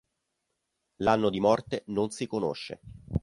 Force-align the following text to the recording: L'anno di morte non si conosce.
L'anno 1.03 1.29
di 1.29 1.39
morte 1.39 1.83
non 1.89 2.09
si 2.09 2.25
conosce. 2.25 2.79